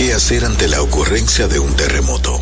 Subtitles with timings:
[0.00, 2.40] ¿Qué hacer ante la ocurrencia de un terremoto?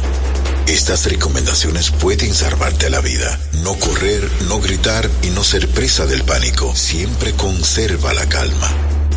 [0.69, 3.37] Estas recomendaciones pueden salvarte la vida.
[3.65, 6.77] No correr, no gritar y no ser presa del pánico.
[6.77, 8.88] Siempre conserva la calma.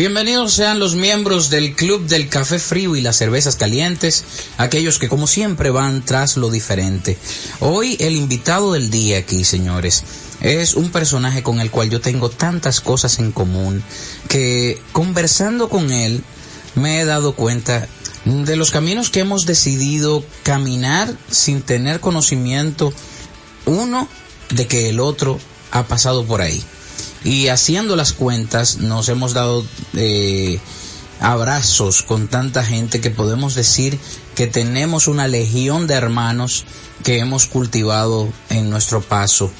[0.00, 4.24] Bienvenidos sean los miembros del Club del Café Frío y las Cervezas Calientes,
[4.56, 7.18] aquellos que como siempre van tras lo diferente.
[7.60, 10.02] Hoy el invitado del día aquí, señores,
[10.40, 13.82] es un personaje con el cual yo tengo tantas cosas en común
[14.26, 16.24] que conversando con él
[16.76, 17.86] me he dado cuenta
[18.24, 22.90] de los caminos que hemos decidido caminar sin tener conocimiento,
[23.66, 24.08] uno,
[24.48, 25.38] de que el otro
[25.72, 26.64] ha pasado por ahí.
[27.24, 29.64] Y haciendo las cuentas nos hemos dado
[29.94, 30.58] eh,
[31.20, 33.98] abrazos con tanta gente que podemos decir
[34.34, 36.64] que tenemos una legión de hermanos
[37.04, 39.50] que hemos cultivado en nuestro paso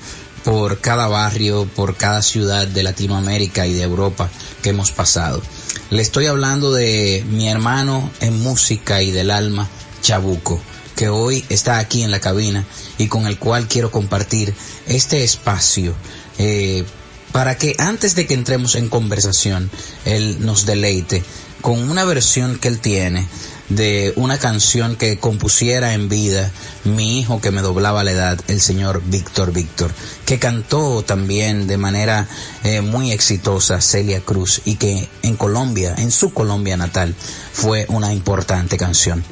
[0.44, 4.30] por cada barrio, por cada ciudad de Latinoamérica y de Europa
[4.62, 5.42] que hemos pasado.
[5.90, 9.68] Le estoy hablando de mi hermano en música y del alma,
[10.00, 10.60] Chabuco,
[10.96, 12.64] que hoy está aquí en la cabina
[12.96, 14.54] y con el cual quiero compartir
[14.86, 15.94] este espacio
[16.38, 16.84] eh,
[17.32, 19.70] para que antes de que entremos en conversación,
[20.04, 21.22] él nos deleite
[21.60, 23.26] con una versión que él tiene
[23.68, 26.50] de una canción que compusiera en vida
[26.84, 29.92] mi hijo que me doblaba la edad, el señor Víctor Víctor,
[30.26, 32.26] que cantó también de manera
[32.64, 37.14] eh, muy exitosa Celia Cruz y que en Colombia, en su Colombia natal,
[37.52, 39.24] fue una importante canción.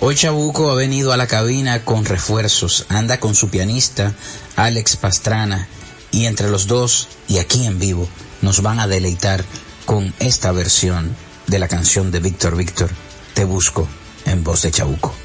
[0.00, 4.14] Hoy Chabuco ha venido a la cabina con refuerzos, anda con su pianista
[4.56, 5.68] Alex Pastrana
[6.12, 8.08] y entre los dos y aquí en vivo
[8.42, 9.44] nos van a deleitar
[9.84, 12.90] con esta versión de la canción de Víctor Víctor,
[13.34, 13.88] Te Busco,
[14.26, 15.21] en voz de Chabuco.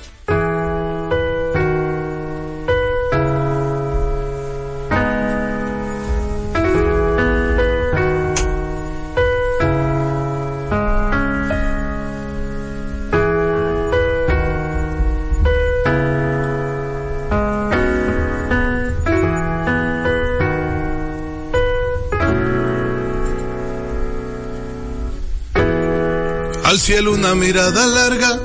[26.87, 28.39] Cielo una mirada larga,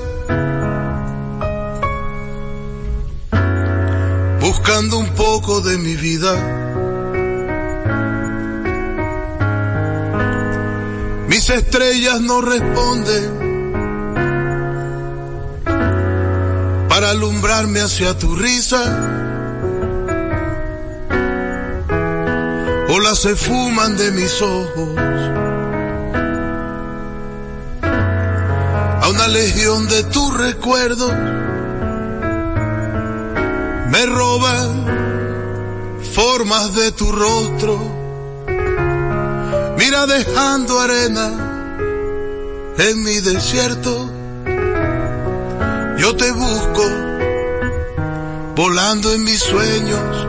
[4.41, 6.34] buscando un poco de mi vida.
[11.28, 13.31] Mis estrellas no responden
[16.88, 18.82] para alumbrarme hacia tu risa.
[22.88, 25.51] Olas se fuman de mis ojos.
[29.12, 31.06] Una legión de tu recuerdo
[33.91, 34.87] me roban
[36.14, 37.79] formas de tu rostro.
[39.76, 41.31] Mira dejando arena
[42.79, 44.11] en mi desierto.
[45.99, 46.85] Yo te busco
[48.56, 50.26] volando en mis sueños.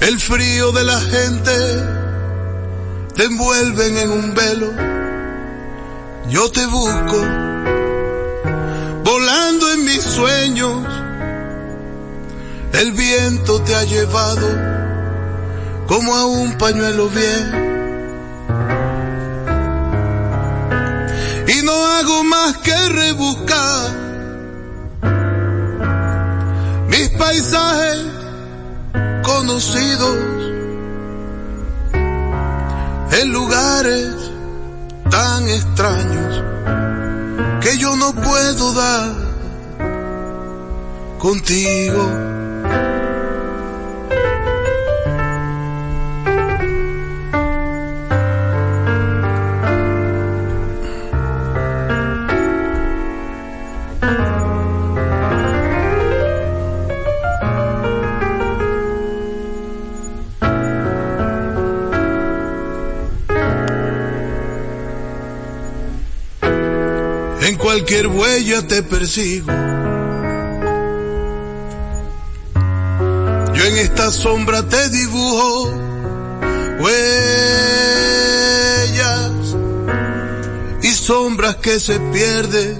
[0.00, 1.52] El frío de la gente
[3.14, 4.89] te envuelven en un velo
[6.28, 7.18] yo te busco,
[9.04, 10.86] volando en mis sueños,
[12.72, 14.46] el viento te ha llevado
[15.86, 17.70] como a un pañuelo bien.
[21.48, 23.90] Y no hago más que rebuscar
[26.88, 27.98] mis paisajes
[29.22, 30.16] conocidos
[33.12, 34.19] en lugares
[35.10, 36.44] tan extraños
[37.60, 39.10] que yo no puedo dar
[41.18, 42.39] contigo.
[67.90, 69.50] Cualquier huella te persigo.
[73.52, 75.72] Yo en esta sombra te dibujo
[76.78, 77.02] huellas
[80.82, 82.78] y sombras que se pierden.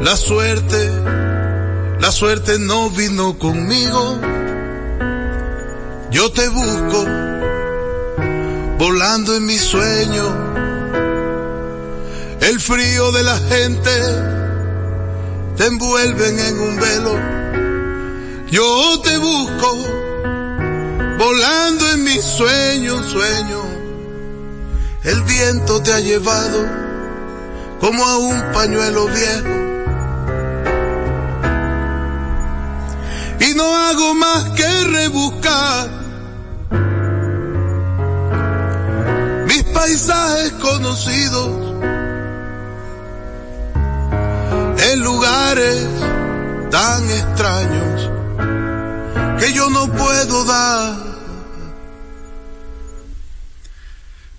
[0.00, 0.90] La suerte,
[2.00, 4.18] la suerte no vino conmigo.
[6.10, 7.06] Yo te busco
[8.78, 10.51] volando en mi sueño
[12.42, 13.90] el frío de la gente
[15.56, 17.18] te envuelven en un velo.
[18.50, 19.76] Yo te busco
[21.18, 23.62] volando en mis sueños, sueño.
[25.04, 26.66] El viento te ha llevado
[27.80, 29.62] como a un pañuelo viejo.
[33.38, 35.90] Y no hago más que rebuscar
[39.46, 41.61] mis paisajes conocidos
[44.92, 45.86] en lugares
[46.70, 48.10] tan extraños
[49.38, 50.94] que yo no puedo dar.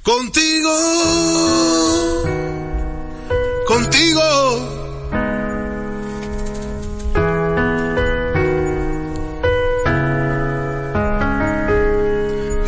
[0.03, 0.73] Contigo,
[3.67, 4.21] contigo.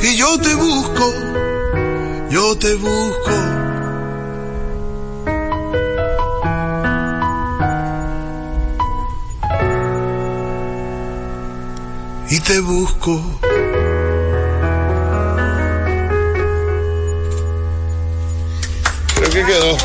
[0.02, 1.14] Y yo te busco,
[2.30, 3.25] yo te busco.
[12.46, 13.40] Te busco.
[19.16, 19.78] Creo que quedó.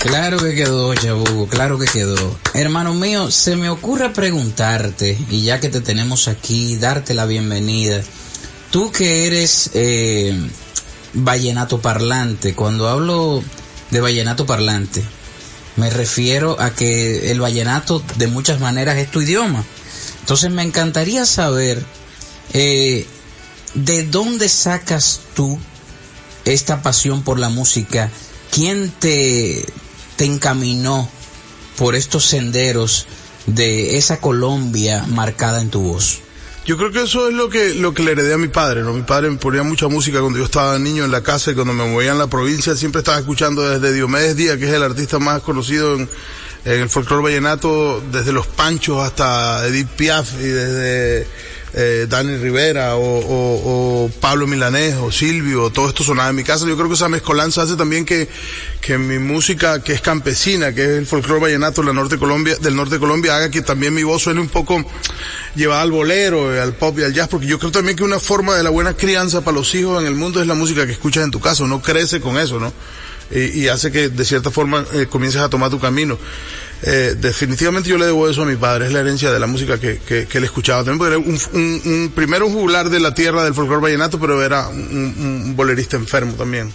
[0.00, 2.38] Claro que quedó, Chabugo, claro que quedó.
[2.54, 8.02] Hermano mío, se me ocurre preguntarte, y ya que te tenemos aquí, darte la bienvenida.
[8.70, 10.34] Tú que eres eh,
[11.12, 13.44] vallenato parlante, cuando hablo
[13.90, 15.04] de vallenato parlante,
[15.76, 19.64] me refiero a que el vallenato de muchas maneras es tu idioma.
[20.22, 21.84] Entonces me encantaría saber
[22.52, 23.06] eh,
[23.74, 25.58] de dónde sacas tú
[26.44, 28.10] esta pasión por la música,
[28.50, 29.64] quién te,
[30.16, 31.08] te encaminó
[31.76, 33.06] por estos senderos
[33.46, 36.20] de esa Colombia marcada en tu voz.
[36.64, 38.92] Yo creo que eso es lo que, lo que le heredé a mi padre, ¿no?
[38.92, 41.72] Mi padre me ponía mucha música cuando yo estaba niño en la casa y cuando
[41.72, 45.18] me movía en la provincia siempre estaba escuchando desde Diomedes Díaz, que es el artista
[45.18, 46.08] más conocido en,
[46.64, 51.26] en el folclore vallenato desde los Panchos hasta Edith Piaf y desde
[51.74, 56.66] eh, Dani Rivera o, Pablo Milanés o Silvio, todo esto sonaba en mi casa.
[56.66, 58.28] Yo creo que esa mezcolanza hace también que,
[58.80, 62.56] que mi música, que es campesina, que es el folclore vallenato de la norte Colombia,
[62.60, 64.84] del norte de Colombia, haga que también mi voz suene un poco
[65.54, 68.54] llevada al bolero, al pop y al jazz, porque yo creo también que una forma
[68.54, 71.24] de la buena crianza para los hijos en el mundo es la música que escuchas
[71.24, 72.72] en tu casa, uno crece con eso, ¿no?
[73.30, 76.18] Y, hace que de cierta forma eh, comiences a tomar tu camino.
[76.82, 79.78] Eh, definitivamente yo le debo eso a mi padre, es la herencia de la música
[79.78, 83.44] que, que, que él escuchaba también, porque era un, primero un juglar de la tierra
[83.44, 86.72] del folclore vallenato, pero era un, bolerista enfermo también.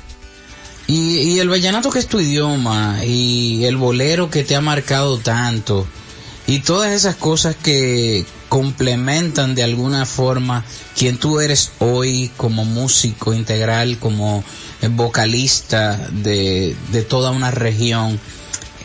[0.90, 5.86] Y el vallenato que es tu idioma, y el bolero que te ha marcado tanto,
[6.48, 10.64] y todas esas cosas que complementan de alguna forma
[10.96, 14.44] quien tú eres hoy como músico integral, como
[14.92, 18.20] vocalista de, de toda una región.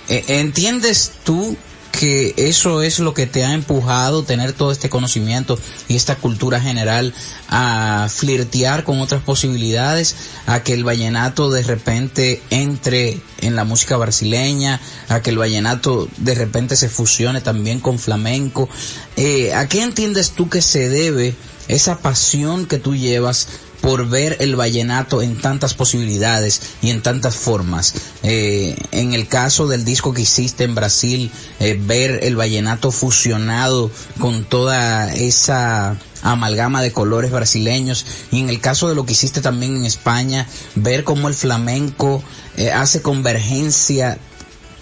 [0.09, 1.57] E, ¿Entiendes tú
[1.93, 5.59] que eso es lo que te ha empujado tener todo este conocimiento
[5.89, 7.15] y esta cultura general
[7.49, 13.97] a flirtear con otras posibilidades, a que el vallenato de repente entre en la música
[13.97, 18.69] brasileña, a que el vallenato de repente se fusione también con flamenco.
[19.17, 21.37] Eh, ¿A qué entiendes tú que se debe
[21.69, 23.49] esa pasión que tú llevas
[23.83, 27.95] por ver el vallenato en tantas posibilidades y en tantas formas.
[28.23, 33.91] Eh, en el caso del disco que hiciste en Brasil, eh, ver el vallenato fusionado
[34.19, 39.41] con toda esa amalgama de colores brasileños y en el caso de lo que hiciste
[39.41, 40.47] también en España,
[40.77, 42.23] ver cómo el flamenco
[42.57, 44.19] eh, hace convergencia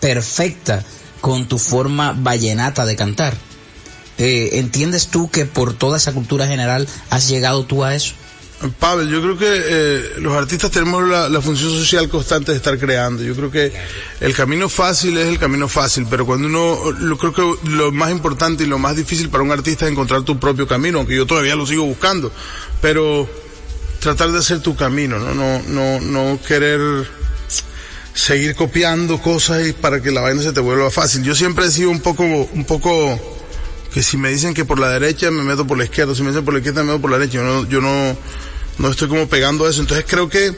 [0.00, 0.84] perfecta
[1.20, 3.34] con tu forma vallenata de cantar.
[4.18, 8.14] Eh, ¿Entiendes tú que por toda esa cultura general has llegado tú a eso?
[8.78, 13.22] Pavel, yo creo que eh, los artistas tenemos la, función social constante de estar creando.
[13.22, 13.72] Yo creo que
[14.20, 18.10] el camino fácil es el camino fácil, pero cuando uno, lo creo que lo más
[18.10, 21.26] importante y lo más difícil para un artista es encontrar tu propio camino, aunque yo
[21.26, 22.30] todavía lo sigo buscando,
[22.82, 23.26] pero
[23.98, 27.08] tratar de hacer tu camino, no, no, no, no querer
[28.12, 31.22] seguir copiando cosas y para que la vaina se te vuelva fácil.
[31.22, 33.18] Yo siempre he sido un poco, un poco
[33.94, 36.28] que si me dicen que por la derecha me meto por la izquierda, si me
[36.28, 38.16] dicen por la izquierda me meto por la derecha, yo no, yo no
[38.78, 39.80] no estoy como pegando eso.
[39.80, 40.54] Entonces creo que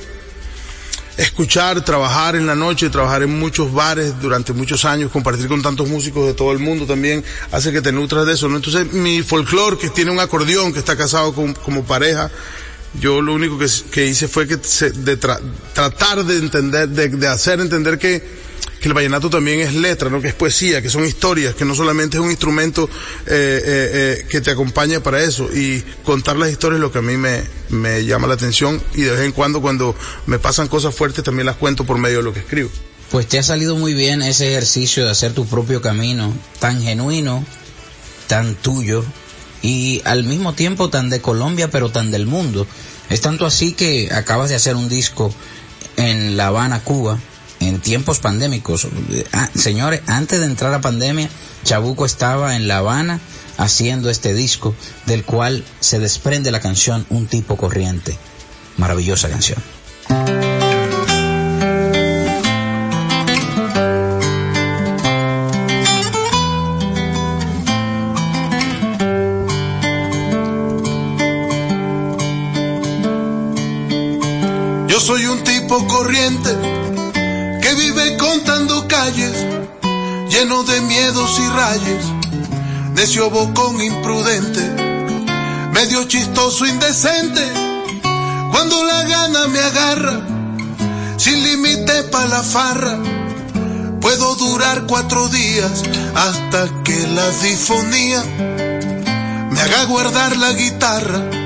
[1.16, 5.88] escuchar, trabajar en la noche, trabajar en muchos bares durante muchos años, compartir con tantos
[5.88, 8.56] músicos de todo el mundo también hace que te nutras de eso, ¿no?
[8.56, 12.30] Entonces mi folclore que tiene un acordeón, que está casado con, como pareja,
[13.00, 18.41] yo lo único que, hice fue que de tratar de entender, de hacer entender que
[18.82, 20.20] que el vallenato también es letra, ¿no?
[20.20, 22.90] que es poesía, que son historias, que no solamente es un instrumento
[23.26, 23.90] eh, eh,
[24.22, 25.48] eh, que te acompaña para eso.
[25.54, 29.02] Y contar las historias es lo que a mí me, me llama la atención y
[29.02, 29.94] de vez en cuando cuando
[30.26, 32.70] me pasan cosas fuertes también las cuento por medio de lo que escribo.
[33.12, 37.44] Pues te ha salido muy bien ese ejercicio de hacer tu propio camino, tan genuino,
[38.26, 39.04] tan tuyo
[39.60, 42.66] y al mismo tiempo tan de Colombia pero tan del mundo.
[43.10, 45.32] Es tanto así que acabas de hacer un disco
[45.96, 47.20] en La Habana, Cuba,
[47.62, 48.88] en tiempos pandémicos.
[49.32, 51.28] Ah, señores, antes de entrar a pandemia,
[51.64, 53.20] Chabuco estaba en La Habana
[53.58, 54.74] haciendo este disco
[55.06, 58.16] del cual se desprende la canción Un tipo corriente.
[58.76, 59.62] Maravillosa canción.
[74.88, 76.61] Yo soy un tipo corriente
[79.10, 82.04] lleno de miedos y rayes,
[82.94, 84.60] necio bocón imprudente,
[85.72, 87.42] medio chistoso indecente,
[88.52, 90.20] cuando la gana me agarra,
[91.16, 92.98] sin límite pa' la farra,
[94.00, 95.82] puedo durar cuatro días
[96.14, 98.22] hasta que la difonía
[99.50, 101.41] me haga guardar la guitarra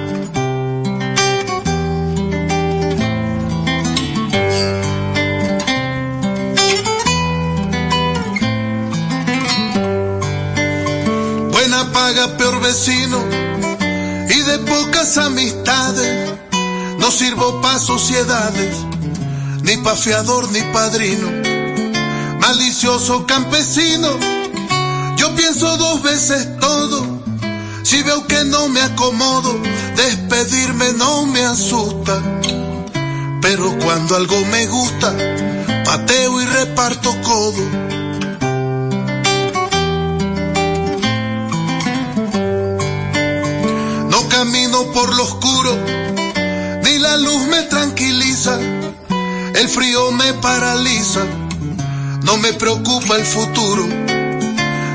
[12.06, 13.18] paga peor vecino
[14.30, 16.34] y de pocas amistades.
[17.00, 18.76] No sirvo pa' sociedades,
[19.62, 21.28] ni pa' fiador ni padrino.
[22.38, 24.08] Malicioso campesino,
[25.16, 27.25] yo pienso dos veces todo.
[27.82, 29.52] Si veo que no me acomodo,
[29.96, 32.22] despedirme no me asusta.
[33.42, 35.12] Pero cuando algo me gusta,
[35.84, 37.96] pateo y reparto codo
[45.64, 48.58] ni la luz me tranquiliza,
[49.54, 51.20] el frío me paraliza,
[52.25, 53.86] no me preocupa el futuro.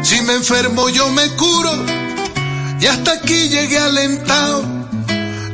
[0.03, 1.71] Si me enfermo yo me curo
[2.79, 4.63] y hasta aquí llegué alentado.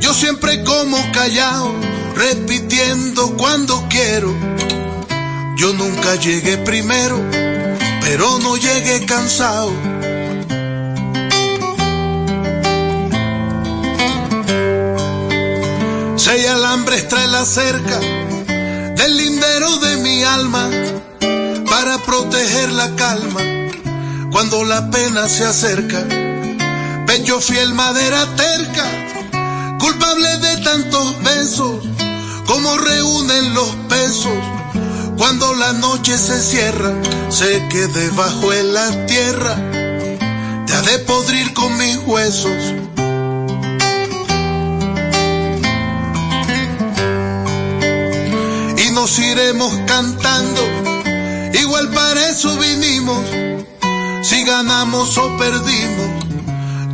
[0.02, 1.72] Yo siempre como callado,
[2.16, 4.34] repitiendo cuando quiero.
[5.56, 7.18] Yo nunca llegué primero,
[8.02, 9.72] pero no llegué cansado.
[16.28, 20.70] Seis alambres trae la cerca del lindero de mi alma
[21.70, 23.40] para proteger la calma
[24.30, 26.06] cuando la pena se acerca.
[27.06, 31.86] Pecho fiel, madera terca, culpable de tantos besos,
[32.46, 34.38] como reúnen los pesos.
[35.18, 36.92] Cuando la noche se cierra,
[37.30, 39.56] sé que debajo en la tierra
[40.66, 42.87] te ha de podrir con mis huesos
[49.00, 50.62] nos iremos cantando,
[51.54, 53.24] igual para eso vinimos,
[54.24, 56.26] si ganamos o perdimos,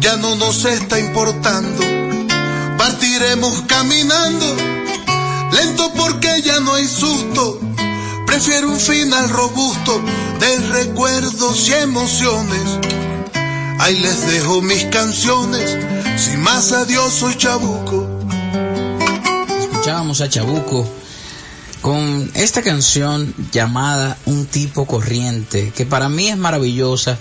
[0.02, 1.82] ya no nos está importando,
[2.78, 4.46] partiremos caminando,
[5.54, 7.62] lento porque ya no hay susto,
[8.26, 10.02] prefiero un final robusto
[10.42, 12.80] de recuerdos y emociones.
[13.80, 15.78] Ahí les dejo mis canciones,
[16.18, 18.06] sin más adiós soy Chabuco.
[19.72, 20.86] Escuchábamos a Chabuco
[21.84, 27.20] con esta canción llamada Un tipo corriente, que para mí es maravillosa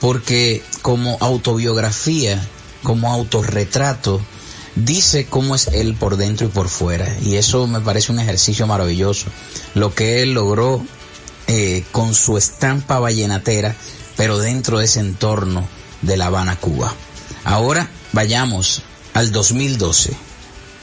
[0.00, 2.40] porque como autobiografía
[2.84, 4.20] como autorretrato,
[4.76, 7.12] dice cómo es él por dentro y por fuera.
[7.22, 9.26] Y eso me parece un ejercicio maravilloso.
[9.74, 10.84] Lo que él logró
[11.48, 13.74] eh, con su estampa vallenatera,
[14.16, 15.66] pero dentro de ese entorno
[16.02, 16.94] de La Habana, Cuba.
[17.42, 20.12] Ahora vayamos al 2012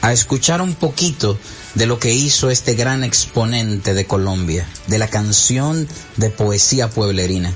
[0.02, 1.38] a escuchar un poquito
[1.74, 7.52] de lo que hizo este gran exponente de Colombia, de la canción de poesía pueblerina,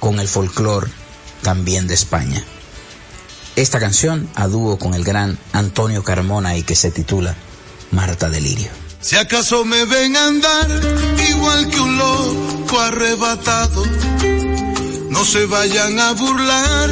[0.00, 0.90] con el folclore
[1.42, 2.44] también de España.
[3.56, 7.34] Esta canción a dúo con el gran Antonio Carmona y que se titula
[7.90, 8.68] Marta Delirio.
[9.00, 10.68] Si acaso me ven andar
[11.30, 13.84] igual que un loco arrebatado,
[15.10, 16.90] no se vayan a burlar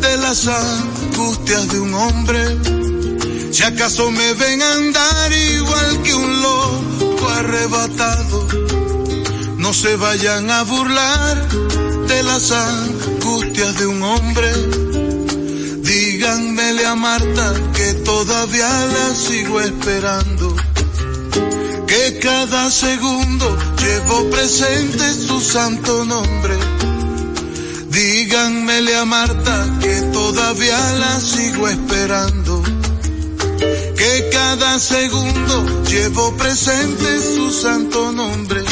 [0.00, 2.79] de las angustias de un hombre.
[3.52, 8.46] Si acaso me ven andar igual que un loco arrebatado,
[9.58, 11.48] no se vayan a burlar
[12.06, 14.52] de las angustias de un hombre.
[15.82, 20.54] Díganmele a Marta que todavía la sigo esperando.
[21.88, 26.56] Que cada segundo llevo presente su santo nombre.
[27.88, 32.79] Díganmele a Marta que todavía la sigo esperando.
[34.00, 38.64] Que cada segundo llevo presente su santo nombre.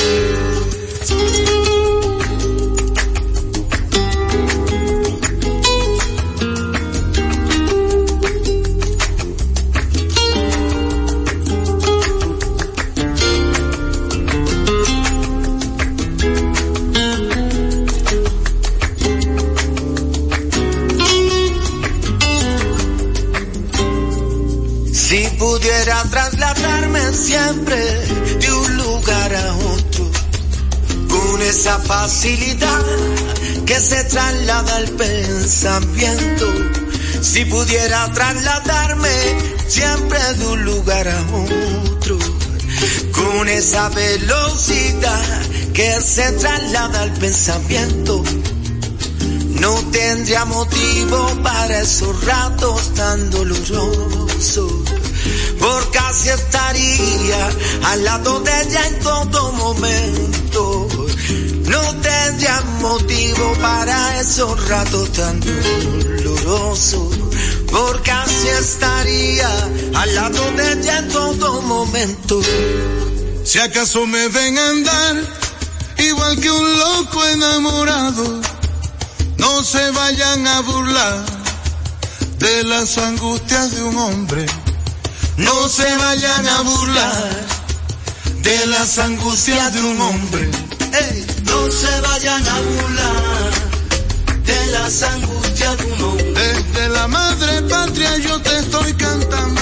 [32.02, 32.84] Facilidad
[33.66, 36.46] que se traslada el pensamiento.
[37.20, 39.16] Si pudiera trasladarme
[39.66, 41.20] siempre de un lugar a
[41.90, 42.16] otro,
[43.10, 45.42] con esa velocidad
[45.74, 48.22] que se traslada el pensamiento.
[49.60, 54.72] No tendría motivo para esos ratos tan dolorosos,
[55.58, 57.48] porque así estaría
[57.90, 60.37] al lado de ella en todo momento.
[61.68, 67.18] No tendría motivo para esos ratos tan dolorosos,
[67.70, 69.50] porque así estaría
[69.94, 72.40] al lado de ella en todo momento.
[73.44, 75.16] Si acaso me ven andar
[75.98, 78.40] igual que un loco enamorado,
[79.36, 81.24] no se vayan a burlar
[82.38, 84.46] de las angustias de un hombre.
[85.36, 87.46] No se vayan a burlar
[88.42, 90.67] de las angustias de un hombre.
[91.68, 93.50] No se vayan a burlar
[94.42, 96.32] de las angustias de un hombre.
[96.32, 99.60] Desde la madre patria yo te estoy cantando.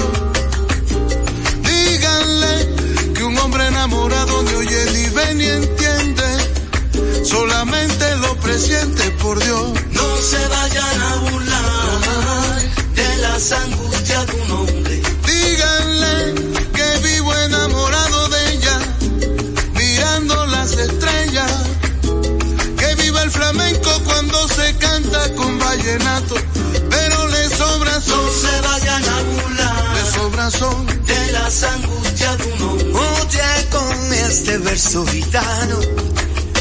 [1.62, 7.25] Díganle que un hombre enamorado ni oye ni ve ni entiende.
[7.25, 9.73] Solamente lo presiente por Dios.
[9.90, 12.62] No se vayan a burlar
[12.95, 15.03] de las angustias de un hombre.
[15.27, 16.46] Díganle
[25.87, 26.35] vallenato,
[26.90, 30.87] pero le sobra No son, se vayan a burlar le sobra son.
[30.87, 32.92] de las angustias de un hombre.
[32.92, 35.79] Oye con este verso gitano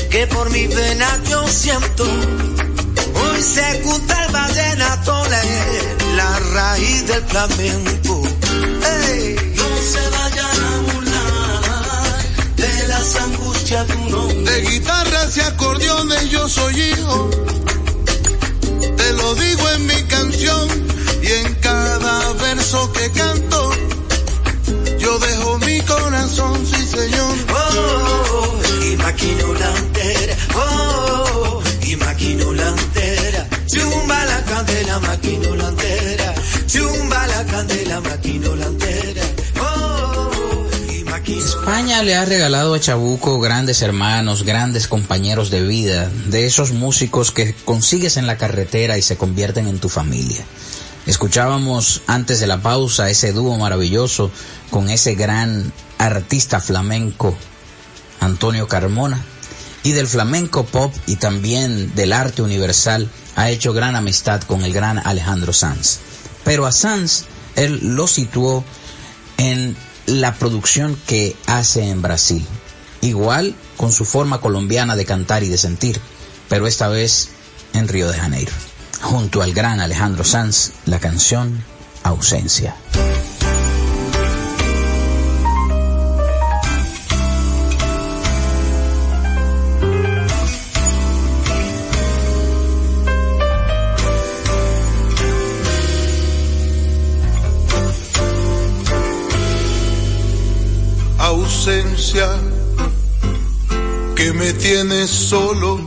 [0.09, 2.03] que por mi vena yo siento.
[2.03, 5.43] Hoy se junta el vallenato, la,
[6.15, 8.21] la raíz del flamenco.
[9.07, 12.21] Ey, no se vayan a burlar
[12.55, 14.51] de las angustias de un hombre.
[14.51, 17.29] De guitarras y acordeones yo soy hijo.
[19.25, 20.67] Lo digo en mi canción
[21.23, 23.71] y en cada verso que canto.
[24.99, 27.35] Yo dejo mi corazón, sí señor.
[27.49, 29.71] Oh, y maquino la
[30.53, 32.75] oh, y maquino la.
[33.65, 35.73] Chumba la candela, maquino la.
[36.67, 38.65] Chumba la candela, maquino la.
[41.37, 47.31] España le ha regalado a Chabuco grandes hermanos, grandes compañeros de vida, de esos músicos
[47.31, 50.45] que consigues en la carretera y se convierten en tu familia.
[51.05, 54.31] Escuchábamos antes de la pausa ese dúo maravilloso
[54.69, 57.35] con ese gran artista flamenco,
[58.21, 59.21] Antonio Carmona,
[59.83, 64.73] y del flamenco pop y también del arte universal ha hecho gran amistad con el
[64.73, 65.99] gran Alejandro Sanz.
[66.43, 68.63] Pero a Sanz él lo situó
[69.37, 72.45] en la producción que hace en Brasil,
[73.01, 75.99] igual con su forma colombiana de cantar y de sentir,
[76.49, 77.29] pero esta vez
[77.73, 78.51] en Río de Janeiro.
[79.01, 81.63] junto al gran Alejandro Sanz, la canción
[82.03, 82.75] Ausencia.
[104.59, 105.79] Tienes solo,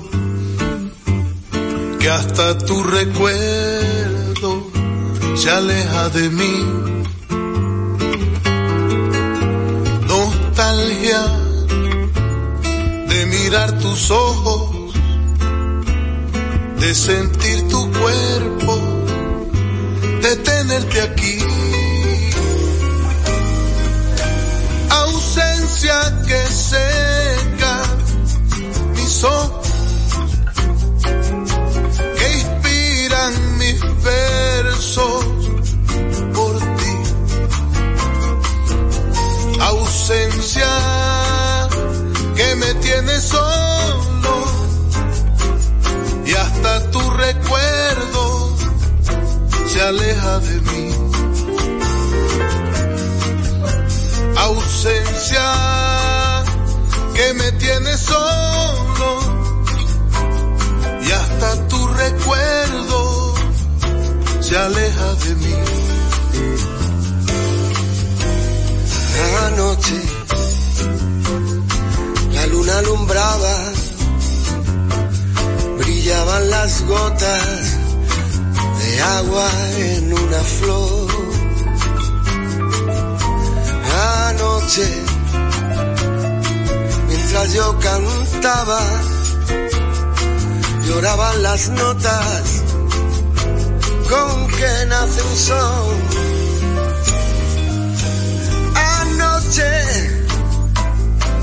[1.98, 4.66] que hasta tu recuerdo
[5.36, 6.64] se aleja de mí.
[10.06, 11.22] Nostalgia
[13.08, 14.94] de mirar tus ojos,
[16.80, 18.80] de sentir tu cuerpo,
[20.22, 21.38] de tenerte aquí.
[24.90, 27.37] Ausencia que seca
[32.16, 35.24] que inspiran mis versos
[36.34, 36.94] por ti.
[39.60, 40.68] Ausencia
[42.36, 44.34] que me tiene solo
[46.24, 48.56] y hasta tu recuerdo
[49.66, 50.94] se aleja de mí.
[54.36, 55.87] Ausencia
[57.18, 59.08] que me tiene solo
[61.02, 63.34] y hasta tu recuerdo
[64.40, 65.54] se aleja de mí.
[69.46, 70.00] Anoche
[72.34, 73.56] la luna alumbraba,
[75.78, 77.76] brillaban las gotas
[78.80, 81.08] de agua en una flor.
[84.28, 85.07] Anoche,
[87.30, 88.80] mientras yo cantaba,
[90.86, 92.42] lloraban las notas
[94.08, 95.96] con que nace un son.
[99.00, 99.70] Anoche,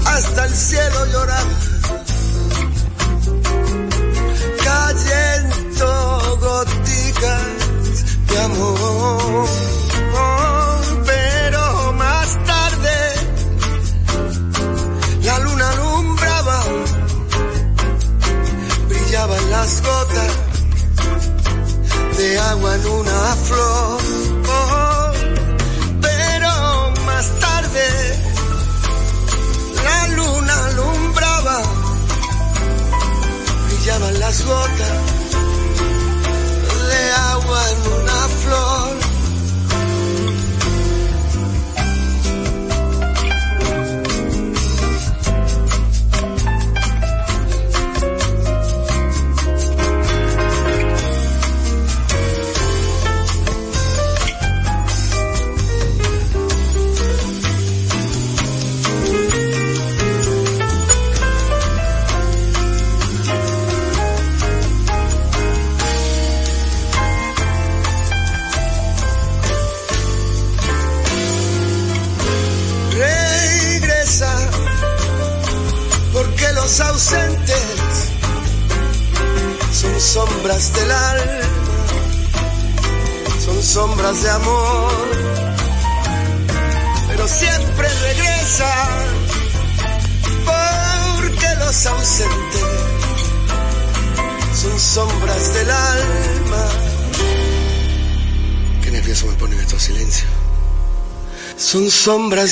[0.06, 1.50] hasta el cielo lloraba,
[4.64, 7.42] cayendo goticas
[8.28, 9.46] de amor.
[15.56, 16.64] Luna alumbraba,
[18.90, 20.34] brillaban las gotas
[22.18, 24.25] de agua en una flor.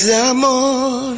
[0.01, 1.15] De amor.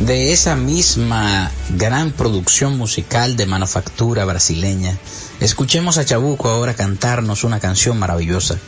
[0.00, 4.98] De esa misma gran producción musical de manufactura brasileña,
[5.38, 8.58] escuchemos a Chabuco ahora cantarnos una canción maravillosa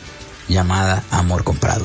[0.47, 1.83] llamada Amor Comprado.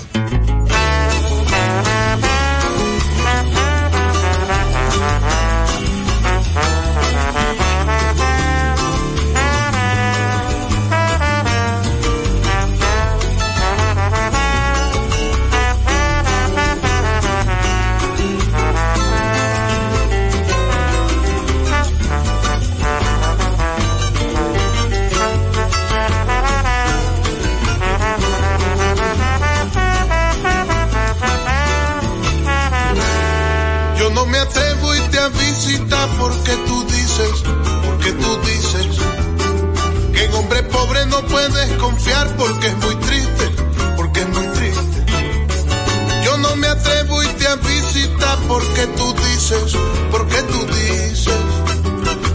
[48.78, 49.76] Porque tú dices,
[50.12, 51.34] porque tú dices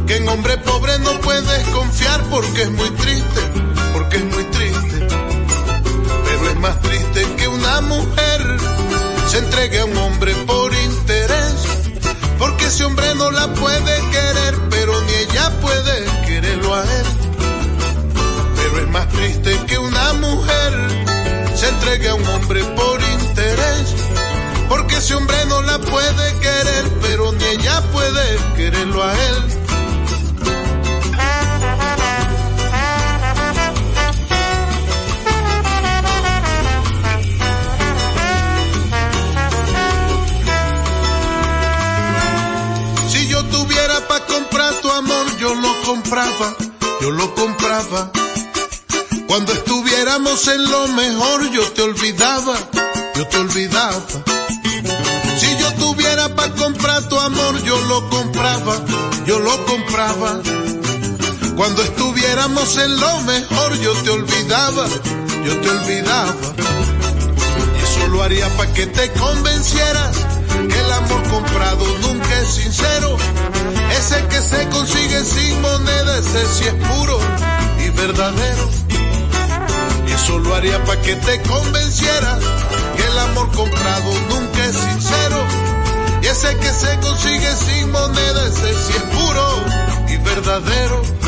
[0.06, 3.42] que en hombre pobre no puedes confiar porque es muy triste,
[3.94, 5.08] porque es muy triste.
[6.26, 8.58] Pero es más triste que una mujer
[9.30, 11.56] se entregue a un hombre por interés,
[12.38, 17.06] porque ese hombre no la puede querer, pero ni ella puede quererlo a él.
[18.58, 20.74] Pero es más triste que una mujer
[21.56, 22.93] se entregue a un hombre por
[25.04, 29.36] ese hombre no la puede querer, pero ni ella puede quererlo a él.
[43.10, 46.56] Si yo tuviera para comprar tu amor, yo lo compraba,
[47.02, 48.10] yo lo compraba.
[49.28, 52.56] Cuando estuviéramos en lo mejor, yo te olvidaba,
[53.16, 54.33] yo te olvidaba.
[55.84, 58.76] Si tuviera para comprar tu amor, yo lo compraba,
[59.26, 60.39] yo lo compraba.
[61.58, 64.88] Cuando estuviéramos en lo mejor, yo te olvidaba,
[65.46, 66.36] yo te olvidaba.
[67.78, 70.15] Y eso lo haría para que te convencieras
[70.69, 73.17] que el amor comprado nunca es sincero.
[73.91, 77.19] Ese que se consigue sin moneda, ese sí es puro
[77.86, 78.69] y verdadero.
[80.08, 82.39] Y eso lo haría para que te convencieras
[82.96, 85.23] que el amor comprado nunca es sincero.
[86.34, 89.63] Ese que se consigue sin moneda, ese sí es puro
[90.08, 91.23] y verdadero.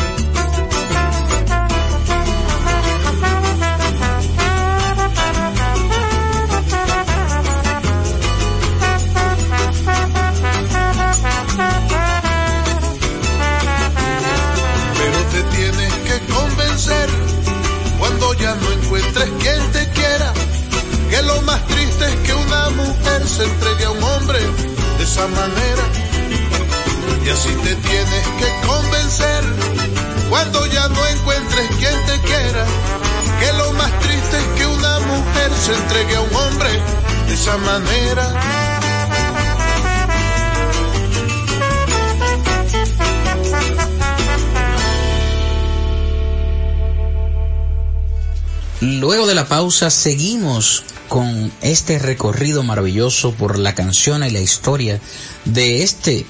[49.66, 55.00] Pausa seguimos con este recorrido maravilloso por la canción y la historia
[55.44, 56.24] de este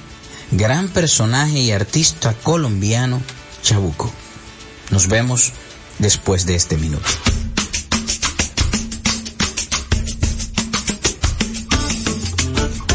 [0.53, 3.21] gran personaje y artista colombiano,
[3.63, 4.11] Chabuco.
[4.89, 5.53] Nos vemos
[5.99, 7.05] después de este minuto.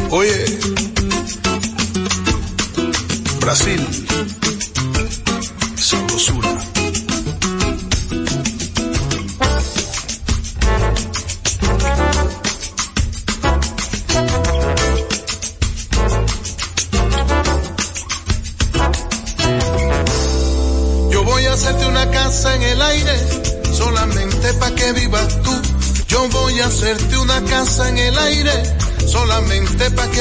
[0.09, 0.59] Oye,
[3.39, 3.87] Brasil,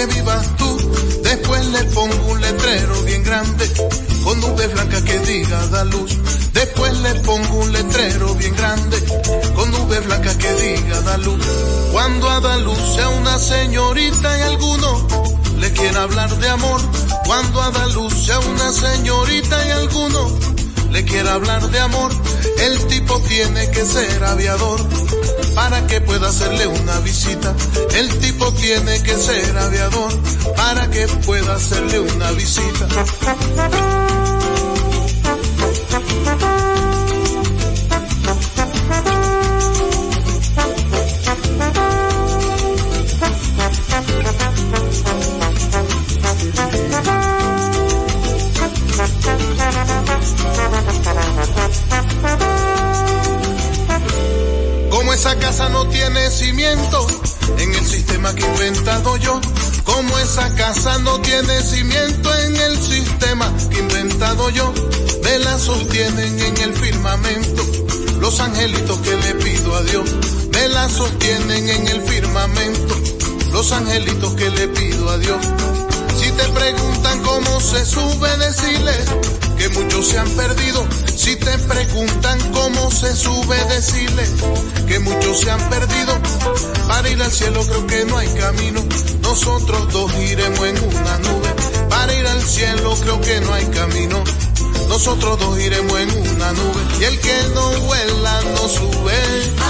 [0.01, 0.79] que vivas tú.
[1.23, 3.71] Después le pongo un letrero bien grande,
[4.25, 6.19] con nubes blancas que diga da luz.
[6.53, 8.97] Después le pongo un letrero bien grande,
[9.55, 11.45] con nubes blancas que diga da luz.
[11.93, 15.07] Cuando a da luz sea una señorita y alguno
[15.59, 16.81] le quiera hablar de amor.
[17.27, 20.39] Cuando a da luz sea una señorita y alguno
[20.91, 22.11] le quiera hablar de amor,
[22.59, 24.81] el tipo tiene que ser aviador
[25.55, 27.55] para que pueda hacerle una visita.
[27.95, 30.13] El tipo tiene que ser aviador
[30.57, 32.89] para que pueda hacerle una visita.
[55.21, 57.07] Esa casa no tiene cimiento
[57.59, 59.39] en el sistema que he inventado yo.
[59.85, 64.73] Como esa casa no tiene cimiento en el sistema que he inventado yo.
[65.23, 67.63] Me la sostienen en el firmamento
[68.19, 70.11] los angelitos que le pido a Dios.
[70.53, 72.97] Me la sostienen en el firmamento
[73.53, 75.45] los angelitos que le pido a Dios.
[76.17, 78.95] Si te preguntan cómo se sube, decirle
[79.59, 81.10] que muchos se han perdido.
[81.21, 84.25] Si te preguntan cómo se sube, decirle
[84.89, 86.19] que muchos se han perdido.
[86.89, 88.83] Para ir al cielo creo que no hay camino.
[89.21, 91.49] Nosotros dos iremos en una nube.
[91.91, 94.25] Para ir al cielo creo que no hay camino.
[94.89, 96.81] Nosotros dos iremos en una nube.
[97.01, 99.21] Y el que no vuela no sube.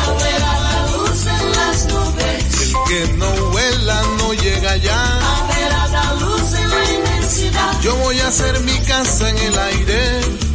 [0.07, 2.63] Abuela la luz en las nubes.
[2.63, 5.19] El que no vuela no llega allá.
[5.37, 7.81] Abuela la luz en la inmensidad.
[7.83, 10.50] Yo voy a hacer mi casa en el aire.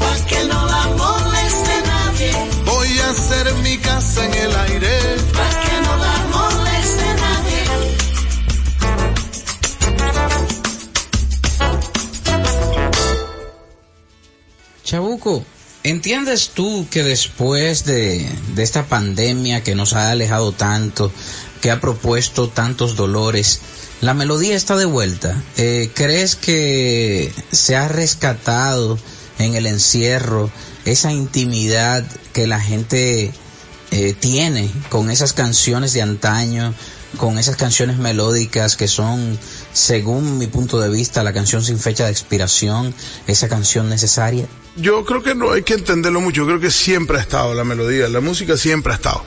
[3.15, 4.89] Hacer mi casa en el aire.
[5.34, 7.63] Pa' que no la moleste nadie.
[14.84, 15.45] Chabuco,
[15.84, 21.12] ¿entiendes tú que después de, de esta pandemia que nos ha alejado tanto,
[21.62, 23.62] que ha propuesto tantos dolores,
[24.01, 25.41] la melodía está de vuelta?
[25.58, 28.99] Eh, ¿Crees que se ha rescatado
[29.39, 30.51] en el encierro
[30.86, 33.32] esa intimidad que la gente
[33.91, 36.74] eh, tiene con esas canciones de antaño,
[37.17, 39.38] con esas canciones melódicas que son,
[39.74, 42.93] según mi punto de vista, la canción sin fecha de expiración,
[43.28, 44.48] esa canción necesaria?
[44.76, 47.63] Yo creo que no hay que entenderlo mucho, yo creo que siempre ha estado la
[47.63, 49.24] melodía, la música siempre ha estado.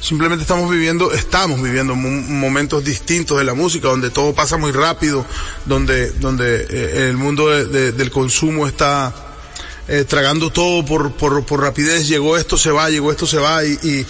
[0.00, 4.70] Simplemente estamos viviendo, estamos viviendo mo- momentos distintos de la música, donde todo pasa muy
[4.70, 5.24] rápido,
[5.64, 9.33] donde, donde eh, el mundo de- de- del consumo está
[9.88, 13.64] eh, tragando todo por, por, por rapidez, llegó esto, se va, llegó esto, se va,
[13.64, 14.06] y,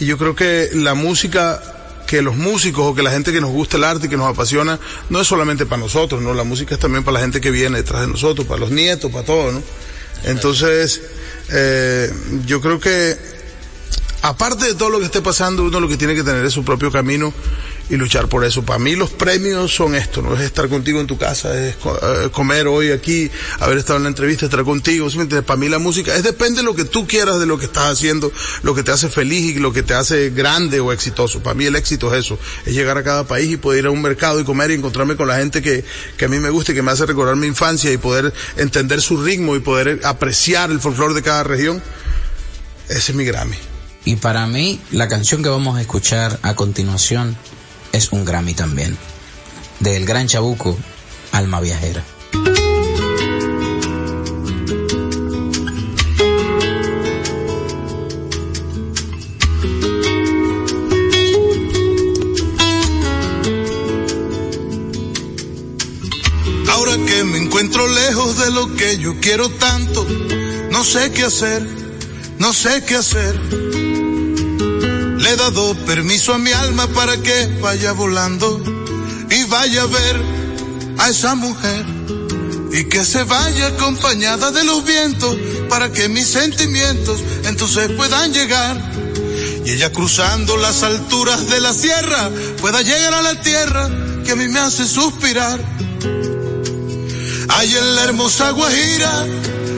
[0.00, 1.62] y, yo creo que la música
[2.06, 4.28] que los músicos o que la gente que nos gusta el arte y que nos
[4.28, 6.34] apasiona, no es solamente para nosotros, ¿no?
[6.34, 9.10] La música es también para la gente que viene detrás de nosotros, para los nietos,
[9.10, 9.62] para todo, ¿no?
[10.24, 11.00] Entonces,
[11.50, 12.12] eh,
[12.44, 13.16] yo creo que
[14.22, 16.64] aparte de todo lo que esté pasando, uno lo que tiene que tener es su
[16.64, 17.32] propio camino
[17.92, 18.62] y luchar por eso.
[18.62, 22.28] Para mí los premios son esto, no es estar contigo en tu casa, es eh,
[22.32, 25.08] comer hoy aquí, haber estado en la entrevista, estar contigo.
[25.46, 27.92] Para mí la música es depende de lo que tú quieras de lo que estás
[27.92, 31.42] haciendo, lo que te hace feliz y lo que te hace grande o exitoso.
[31.42, 33.90] Para mí el éxito es eso, es llegar a cada país y poder ir a
[33.90, 35.84] un mercado y comer y encontrarme con la gente que,
[36.16, 39.02] que a mí me gusta y que me hace recordar mi infancia y poder entender
[39.02, 41.82] su ritmo y poder apreciar el folclore de cada región.
[42.88, 43.56] Ese es mi Grammy.
[44.06, 47.36] Y para mí, la canción que vamos a escuchar a continuación
[47.92, 48.96] es un Grammy también.
[49.80, 50.76] Del gran Chabuco,
[51.32, 52.04] Alma Viajera.
[66.68, 70.06] Ahora que me encuentro lejos de lo que yo quiero tanto,
[70.70, 71.66] no sé qué hacer,
[72.38, 73.91] no sé qué hacer.
[75.22, 78.60] Le he dado permiso a mi alma para que vaya volando
[79.30, 80.20] y vaya a ver
[80.98, 81.86] a esa mujer
[82.72, 85.36] y que se vaya acompañada de los vientos
[85.68, 88.76] para que mis sentimientos entonces puedan llegar.
[89.64, 92.28] Y ella cruzando las alturas de la sierra
[92.60, 93.88] pueda llegar a la tierra
[94.24, 95.60] que a mí me hace suspirar.
[97.48, 99.24] Hay en la hermosa Guajira,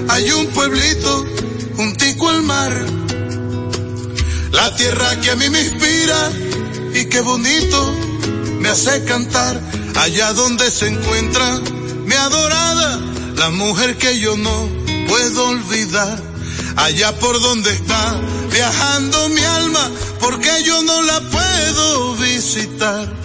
[0.08, 1.26] hay un pueblito,
[1.76, 3.03] un tico al mar.
[4.54, 6.30] La tierra que a mí me inspira
[6.94, 7.92] y qué bonito
[8.60, 9.60] me hace cantar.
[9.96, 11.60] Allá donde se encuentra
[12.04, 13.00] mi adorada,
[13.36, 14.68] la mujer que yo no
[15.08, 16.22] puedo olvidar.
[16.76, 18.20] Allá por donde está
[18.52, 19.90] viajando mi alma,
[20.20, 23.23] porque yo no la puedo visitar.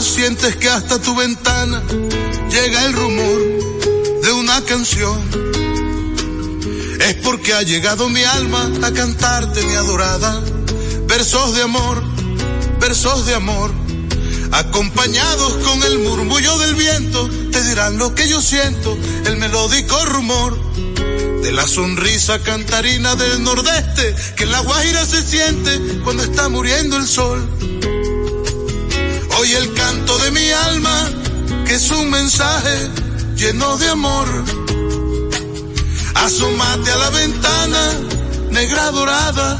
[0.00, 1.82] Sientes que hasta tu ventana
[2.48, 3.40] llega el rumor
[4.22, 5.20] de una canción.
[7.00, 10.42] Es porque ha llegado mi alma a cantarte mi adorada.
[11.06, 12.02] Versos de amor,
[12.80, 13.70] versos de amor.
[14.52, 20.58] Acompañados con el murmullo del viento, te dirán lo que yo siento, el melódico rumor
[21.42, 26.96] de la sonrisa cantarina del nordeste, que en la Guajira se siente cuando está muriendo
[26.96, 27.61] el sol.
[29.42, 31.10] Hoy el canto de mi alma,
[31.66, 32.90] que es un mensaje
[33.34, 34.28] lleno de amor.
[36.14, 37.92] Asómate a la ventana,
[38.50, 39.58] negra dorada,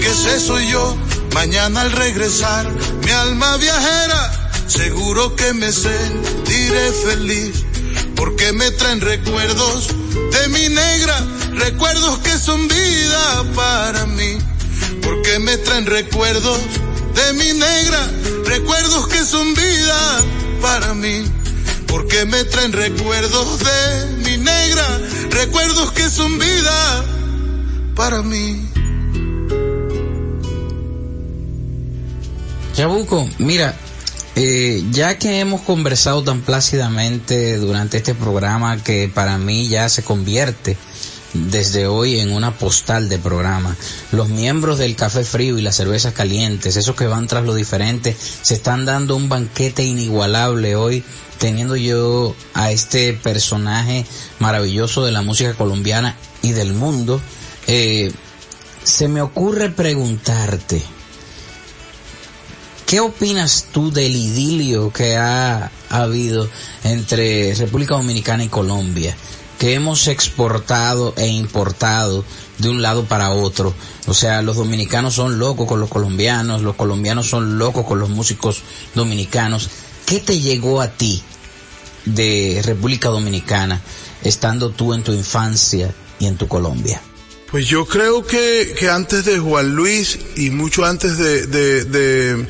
[0.00, 0.96] que ese soy yo.
[1.34, 2.66] Mañana al regresar,
[3.04, 7.66] mi alma viajera, seguro que me sentiré feliz,
[8.16, 9.88] porque me traen recuerdos
[10.32, 11.20] de mi negra,
[11.56, 14.38] recuerdos que son vida para mí,
[15.02, 16.58] porque me traen recuerdos
[17.14, 18.08] de mi negra,
[18.50, 20.24] recuerdos que son vida
[20.60, 21.24] para mí,
[21.86, 24.86] porque me traen recuerdos de mi negra,
[25.30, 27.04] recuerdos que son vida
[27.94, 28.68] para mí.
[32.74, 33.76] Chabuco, mira,
[34.36, 40.02] Eh, ya que hemos conversado tan plácidamente durante este programa que para mí ya se
[40.04, 40.76] convierte
[41.32, 43.76] desde hoy en una postal de programa.
[44.12, 48.16] Los miembros del café frío y las cervezas calientes, esos que van tras lo diferente,
[48.42, 51.04] se están dando un banquete inigualable hoy,
[51.38, 54.04] teniendo yo a este personaje
[54.38, 57.20] maravilloso de la música colombiana y del mundo.
[57.66, 58.12] Eh,
[58.82, 60.82] se me ocurre preguntarte,
[62.86, 66.48] ¿qué opinas tú del idilio que ha habido
[66.82, 69.14] entre República Dominicana y Colombia?
[69.60, 72.24] Que hemos exportado e importado
[72.56, 73.74] de un lado para otro.
[74.06, 78.08] O sea, los dominicanos son locos con los colombianos, los colombianos son locos con los
[78.08, 78.62] músicos
[78.94, 79.68] dominicanos.
[80.06, 81.22] ¿Qué te llegó a ti
[82.06, 83.82] de República Dominicana
[84.24, 87.02] estando tú en tu infancia y en tu Colombia?
[87.50, 92.46] Pues yo creo que, que antes de Juan Luis y mucho antes de, de, de,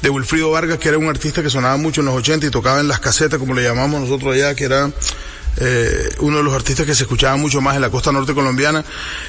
[0.00, 2.80] de Wilfrido Vargas, que era un artista que sonaba mucho en los 80 y tocaba
[2.80, 4.90] en las casetas, como le llamamos nosotros allá, que era
[5.58, 8.84] eh, uno de los artistas que se escuchaba mucho más en la costa norte colombiana.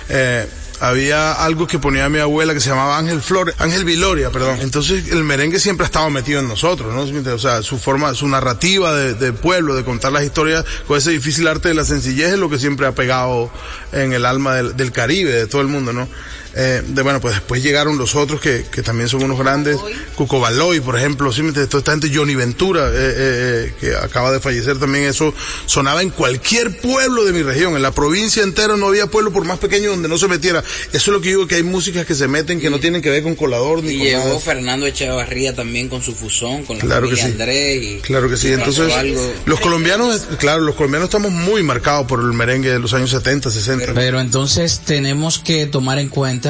[0.10, 0.48] Eh,
[0.82, 4.58] había algo que ponía mi abuela que se llamaba Ángel Flores, Ángel Viloria, perdón.
[4.62, 7.34] Entonces el merengue siempre ha estado metido en nosotros, ¿no?
[7.34, 11.48] O sea, su forma, su narrativa de, pueblo, de contar las historias con ese difícil
[11.48, 13.52] arte de la sencillez es lo que siempre ha pegado
[13.92, 16.08] en el alma del, del Caribe, de todo el mundo, ¿no?
[16.54, 19.78] Eh, de bueno, pues después llegaron los otros que, que también son unos grandes,
[20.16, 21.42] Cuco Baloy, por ejemplo, ¿sí?
[21.54, 25.34] toda esta gente, Johnny Ventura, eh, eh, que acaba de fallecer también, eso
[25.66, 29.46] sonaba en cualquier pueblo de mi región, en la provincia entera no había pueblo por
[29.46, 30.60] más pequeño donde no se metiera.
[30.60, 33.10] Eso es lo que digo, que hay músicas que se meten que no tienen que
[33.10, 34.40] ver con colador ni y con llegó nada.
[34.40, 37.22] Fernando Echevarría también con su fusón, con la Claro que sí.
[37.22, 39.34] Andrés y Claro que sí, y entonces algo.
[39.46, 43.50] los colombianos, claro, los colombianos estamos muy marcados por el merengue de los años 70,
[43.50, 43.94] 60.
[43.94, 46.41] Pero entonces tenemos que tomar en cuenta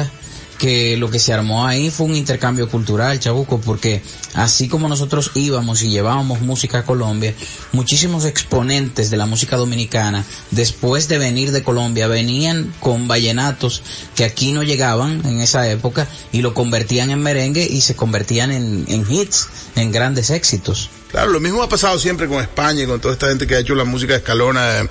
[0.62, 4.00] que lo que se armó ahí fue un intercambio cultural, Chabuco, porque
[4.34, 7.34] así como nosotros íbamos y llevábamos música a Colombia,
[7.72, 13.82] muchísimos exponentes de la música dominicana, después de venir de Colombia, venían con vallenatos
[14.14, 18.52] que aquí no llegaban en esa época y lo convertían en merengue y se convertían
[18.52, 20.90] en, en hits, en grandes éxitos.
[21.12, 23.58] Claro, lo mismo ha pasado siempre con España y con toda esta gente que ha
[23.58, 24.88] hecho la música escalona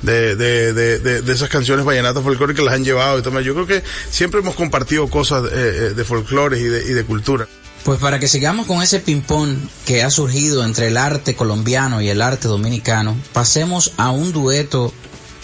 [0.00, 3.38] de, de, de, esas canciones vallenatas folclóricas que las han llevado y todo.
[3.42, 7.46] Yo creo que siempre hemos compartido cosas eh, de folclores y de, y de cultura.
[7.84, 12.08] Pues para que sigamos con ese ping-pong que ha surgido entre el arte colombiano y
[12.08, 14.94] el arte dominicano, pasemos a un dueto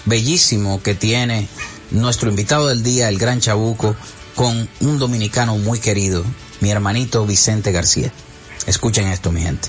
[0.06, 1.48] bellísimo que tiene
[1.90, 3.94] nuestro invitado del día, el gran Chabuco,
[4.34, 6.24] con un dominicano muy querido,
[6.60, 8.10] mi hermanito Vicente García.
[8.66, 9.68] Escuchen esto, mi gente.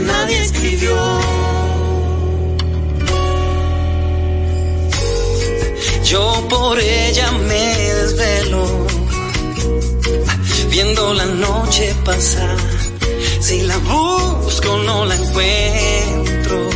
[0.00, 0.96] Nadie escribió.
[6.04, 8.86] Yo por ella me desvelo,
[10.70, 12.56] viendo la noche pasar.
[13.40, 16.70] Si la busco no la encuentro,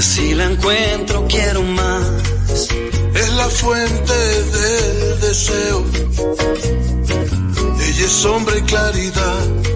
[0.00, 2.68] si la encuentro quiero más.
[3.14, 4.14] Es la fuente
[4.56, 5.84] del deseo.
[7.80, 9.75] Ella es sombra y claridad.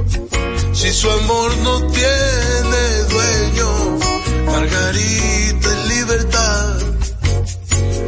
[0.80, 3.98] Si su amor no tiene dueño,
[4.46, 6.78] Margarita es libertad.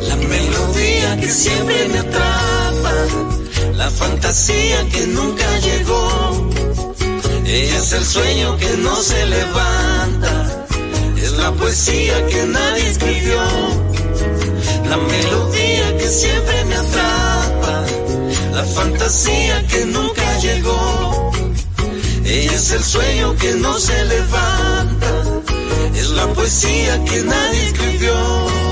[0.08, 2.94] La melodía que siempre me atrapa,
[3.74, 6.50] la fantasía que nunca llegó.
[7.44, 10.66] Ella es el sueño que no se levanta,
[11.18, 13.42] es la poesía que nadie escribió.
[14.88, 17.84] La melodía que siempre me atrapa,
[18.54, 21.32] la fantasía que nunca llegó.
[22.24, 25.22] Ella es el sueño que no se levanta,
[25.94, 28.71] es la poesía que nadie escribió.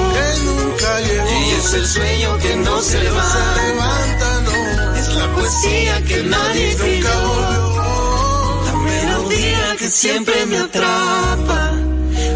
[1.71, 4.95] es el sueño que no se levanta, no.
[4.95, 11.71] es la poesía que nadie nunca volvió, la melodía que siempre me atrapa,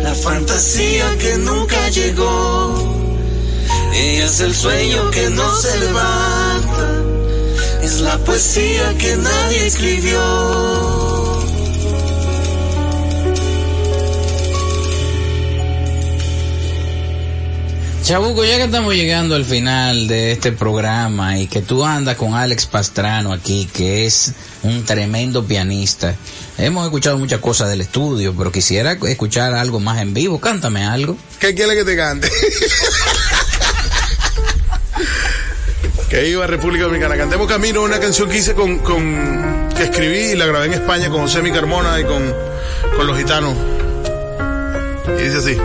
[0.04, 3.12] la fantasía que nunca llegó.
[3.94, 7.04] Ella es el sueño que no se levanta,
[7.84, 11.35] es la poesía que nadie escribió.
[18.06, 22.36] Chabuco, ya que estamos llegando al final de este programa y que tú andas con
[22.36, 24.32] Alex Pastrano aquí, que es
[24.62, 26.16] un tremendo pianista,
[26.60, 30.40] hemos escuchado muchas cosas del estudio, pero quisiera escuchar algo más en vivo.
[30.40, 31.18] Cántame algo.
[31.40, 32.30] ¿Qué quiere que te cante?
[36.08, 37.18] que iba a República Dominicana.
[37.18, 41.10] Cantemos Camino, una canción que hice con, con que escribí y la grabé en España
[41.10, 42.32] con José Mi Carmona y con,
[42.96, 43.56] con los gitanos.
[45.08, 45.58] Y dice así.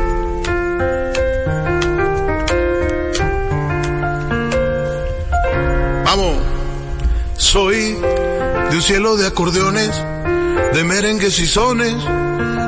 [6.11, 6.35] Vamos.
[7.37, 9.93] Soy de un cielo de acordeones,
[10.75, 11.95] de merengues y sones,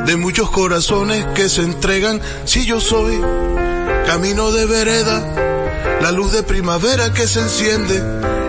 [0.07, 3.21] de muchos corazones que se entregan si yo soy
[4.07, 5.25] camino de vereda
[6.01, 8.01] la luz de primavera que se enciende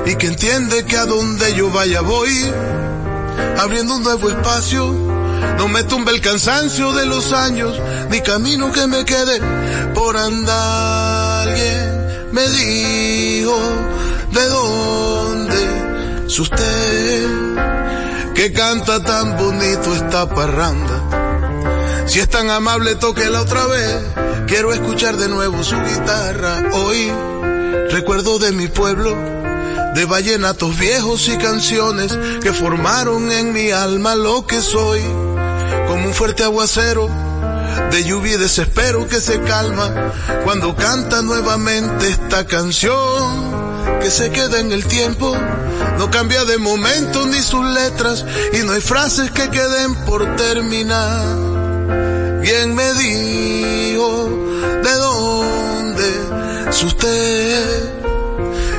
[0.05, 2.29] y que entiende que a donde yo vaya voy,
[3.57, 4.93] abriendo un nuevo espacio.
[5.57, 7.81] No me tumbe el cansancio de los años,
[8.11, 9.41] ni camino que me quede
[9.95, 11.47] por andar.
[11.47, 13.57] Alguien me dijo,
[14.33, 17.27] ¿de dónde es usted?
[18.35, 22.05] Que canta tan bonito esta parranda.
[22.07, 22.97] Si es tan amable,
[23.31, 23.97] la otra vez.
[24.47, 27.11] Quiero escuchar de nuevo su guitarra hoy
[27.93, 29.15] Recuerdo de mi pueblo,
[29.93, 35.01] de vallenatos viejos y canciones que formaron en mi alma lo que soy,
[35.87, 37.07] como un fuerte aguacero
[37.91, 40.11] de lluvia y desespero que se calma
[40.43, 45.35] cuando canta nuevamente esta canción que se queda en el tiempo,
[45.97, 51.25] no cambia de momento ni sus letras y no hay frases que queden por terminar.
[52.41, 54.29] Bien me dijo
[54.83, 57.93] de dónde es usted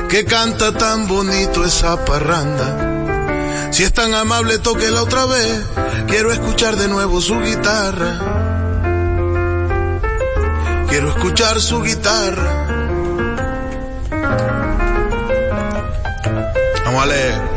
[0.09, 3.71] que canta tan bonito esa parranda.
[3.71, 4.59] Si es tan amable,
[4.91, 5.61] la otra vez.
[6.07, 8.19] Quiero escuchar de nuevo su guitarra.
[10.87, 12.64] Quiero escuchar su guitarra.
[16.97, 17.55] A leer.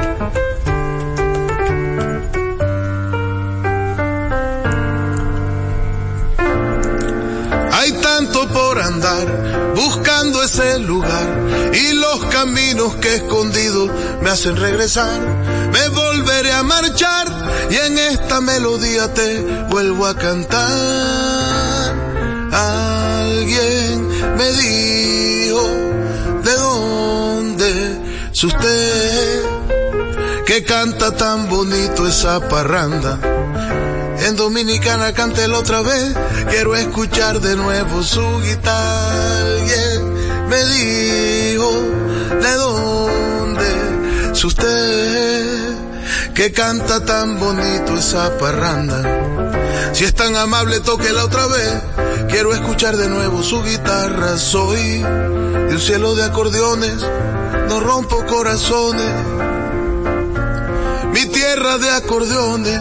[8.18, 13.86] tanto por andar, buscando ese lugar y los caminos que he escondido
[14.20, 15.20] me hacen regresar.
[15.72, 17.28] Me volveré a marchar
[17.70, 21.95] y en esta melodía te vuelvo a cantar.
[22.51, 25.07] Alguien me dijo,
[28.39, 29.43] es usted
[30.47, 33.18] que canta tan bonito esa parranda?
[34.20, 35.12] En Dominicana
[35.49, 36.14] la otra vez,
[36.49, 39.41] quiero escuchar de nuevo su guitarra.
[39.41, 41.68] Alguien me dijo,
[42.41, 45.74] ¿de dónde es usted
[46.32, 49.03] que canta tan bonito esa parranda?
[49.93, 50.78] Si es tan amable,
[51.12, 51.82] la otra vez.
[52.28, 54.39] Quiero escuchar de nuevo su guitarra.
[54.39, 57.05] Soy de un cielo de acordeones,
[57.68, 59.12] no rompo corazones.
[61.12, 62.80] Mi tierra de acordeones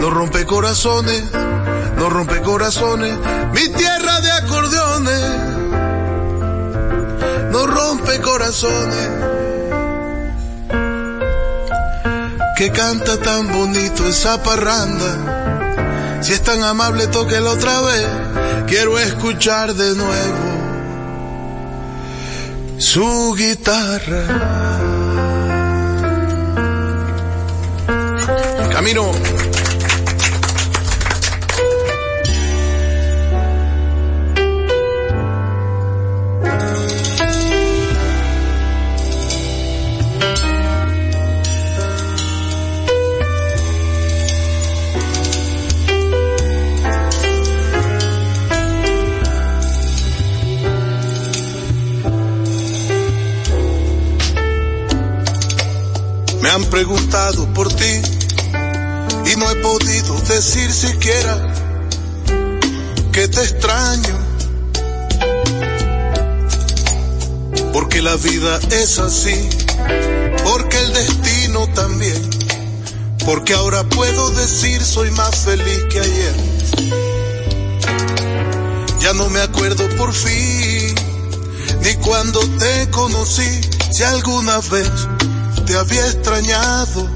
[0.00, 1.22] no rompe corazones,
[1.96, 3.16] no rompe corazones,
[3.52, 5.22] mi tierra de acordeones,
[7.50, 9.08] no rompe corazones.
[12.56, 16.20] que canta tan bonito esa parranda.
[16.22, 18.06] Si es tan amable, tóquelo otra vez.
[18.68, 20.53] Quiero escuchar de nuevo
[22.78, 24.24] su guitarra.
[28.70, 29.43] Camino.
[56.54, 58.00] Han preguntado por ti
[59.26, 61.52] y no he podido decir siquiera
[63.12, 64.16] que te extraño.
[67.72, 69.48] Porque la vida es así,
[70.44, 72.30] porque el destino también,
[73.26, 76.34] porque ahora puedo decir soy más feliz que ayer.
[79.00, 80.94] Ya no me acuerdo por fin,
[81.82, 84.88] ni cuando te conocí, si alguna vez
[85.66, 87.08] te había extrañado.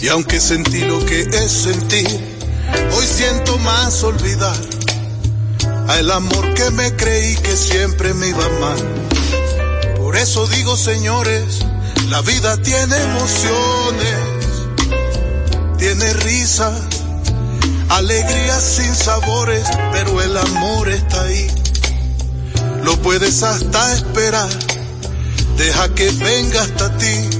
[0.00, 2.38] Y aunque sentí lo que es sentir,
[2.96, 4.56] hoy siento más olvidar
[5.88, 8.78] a el amor que me creí que siempre me iba mal.
[9.96, 11.60] Por eso digo, señores,
[12.08, 14.18] la vida tiene emociones,
[15.78, 16.72] tiene risa,
[17.88, 21.50] alegrías sin sabores, pero el amor está ahí.
[22.82, 24.50] Lo puedes hasta esperar
[25.56, 27.30] deja que venga hasta ti,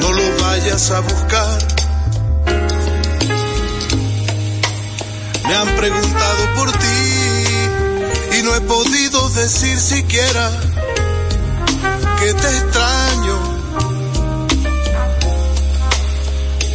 [0.00, 1.58] no lo vayas a buscar.
[5.48, 10.50] Me han preguntado por ti y no he podido decir siquiera
[12.20, 13.52] que te extraño.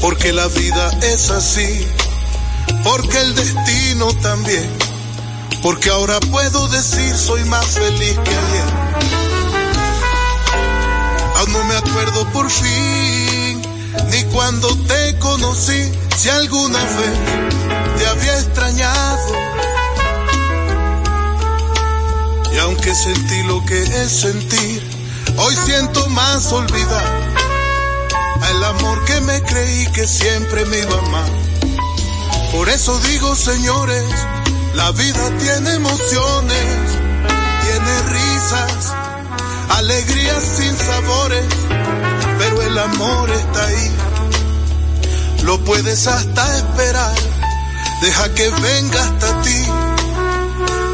[0.02, 1.88] Porque la vida es así,
[2.84, 4.70] porque el destino también,
[5.64, 8.87] porque ahora puedo decir soy más feliz que ayer
[11.50, 13.62] no me acuerdo por fin,
[14.12, 19.34] ni cuando te conocí, si alguna vez te había extrañado.
[22.54, 24.84] Y aunque sentí lo que es sentir,
[25.38, 27.28] hoy siento más olvidar
[28.42, 31.32] al amor que me creí que siempre me iba mal.
[32.52, 34.06] Por eso digo, señores,
[34.74, 36.92] la vida tiene emociones,
[37.62, 38.97] tiene risas
[39.70, 41.46] alegrías sin sabores,
[42.38, 43.92] pero el amor está ahí.
[45.44, 47.16] Lo puedes hasta esperar,
[48.02, 49.66] deja que venga hasta ti,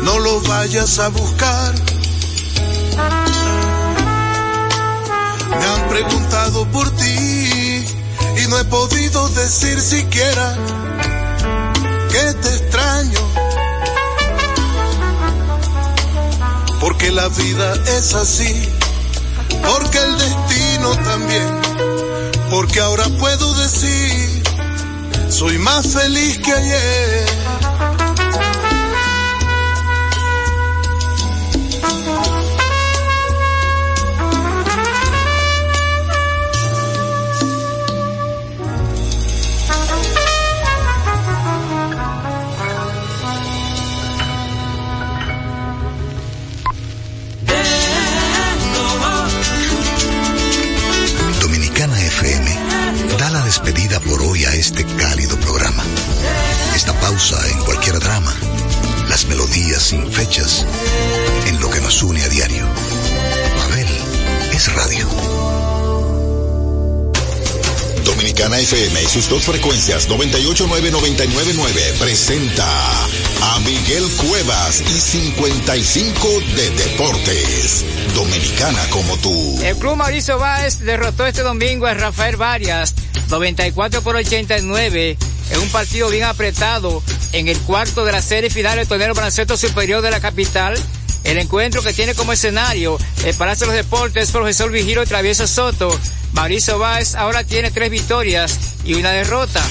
[0.03, 1.73] no lo vayas a buscar.
[5.59, 7.85] Me han preguntado por ti
[8.37, 10.55] y no he podido decir siquiera
[12.11, 13.42] que te extraño.
[16.83, 18.67] Porque la vida es así,
[19.65, 21.47] porque el destino también,
[22.51, 24.43] porque ahora puedo decir,
[25.29, 27.42] soy más feliz que ayer.
[56.75, 58.33] Esta pausa en cualquier drama,
[59.07, 60.65] las melodías sin fechas,
[61.47, 62.65] en lo que nos une a diario.
[63.63, 63.87] Abel
[64.51, 65.07] es radio.
[68.03, 72.65] Dominicana FM y sus dos frecuencias 989-999 presenta
[73.41, 77.85] a Miguel Cuevas y 55 de Deportes.
[78.15, 79.59] Dominicana como tú.
[79.63, 82.95] El club Mauricio Báez derrotó este domingo a Rafael Varias
[83.29, 85.17] 94 por 89
[85.51, 89.57] en un partido bien apretado en el cuarto de la serie final del torneo baloncesto
[89.57, 90.75] superior de la capital.
[91.23, 95.97] El encuentro que tiene como escenario el Palacio de los Deportes Profesor Vigiro Travieso Soto.
[96.33, 99.63] Mauricio Báez ahora tiene tres victorias y una derrota.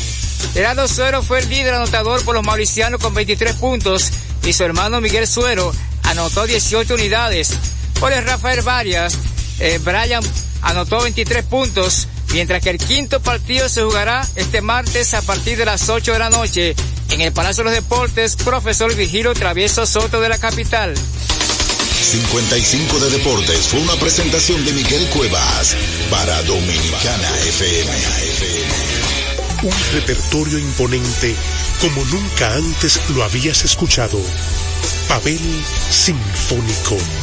[0.54, 4.10] Gerardo Suero fue el líder anotador por los mauricianos con 23 puntos
[4.44, 5.72] y su hermano Miguel Suero
[6.04, 7.54] anotó 18 unidades.
[7.98, 9.16] Por el Rafael Varias,
[9.60, 10.22] eh, Brian
[10.62, 15.64] anotó 23 puntos, mientras que el quinto partido se jugará este martes a partir de
[15.64, 16.74] las 8 de la noche
[17.10, 20.94] en el Palacio de los Deportes, profesor Vigilo Travieso Soto de la capital.
[22.02, 25.76] 55 de Deportes fue una presentación de Miguel Cuevas
[26.10, 27.90] para Dominicana FM.
[29.62, 31.36] Un repertorio imponente
[31.80, 34.20] como nunca antes lo habías escuchado.
[35.08, 35.40] Pavel
[35.90, 36.96] Sinfónico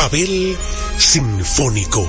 [0.00, 0.56] Papel
[0.96, 2.08] Sinfónico.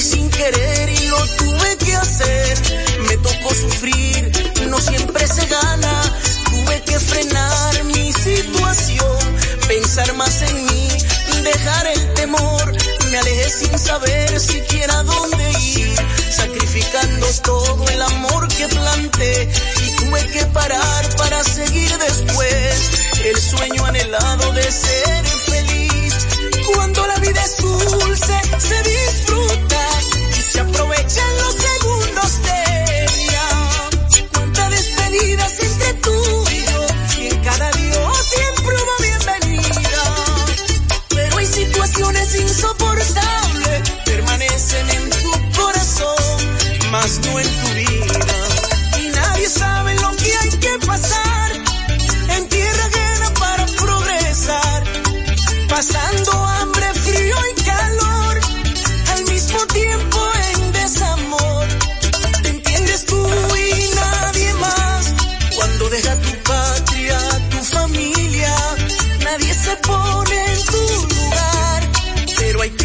[0.00, 2.58] sin querer y lo tuve que hacer.
[3.08, 4.32] Me tocó sufrir,
[4.68, 6.02] no siempre se gana.
[6.50, 9.36] Tuve que frenar mi situación,
[9.68, 10.88] pensar más en mí,
[11.42, 12.72] dejar el temor.
[13.10, 15.96] Me alejé sin saber siquiera dónde ir,
[16.30, 19.50] sacrificando todo el amor que planté
[19.82, 22.90] y tuve que parar para seguir después
[23.24, 25.39] el sueño anhelado de ser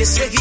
[0.05, 0.34] Dice